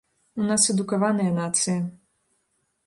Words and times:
У 0.43 0.47
нас 0.51 0.63
адукаваная 0.73 1.29
нацыя. 1.37 1.79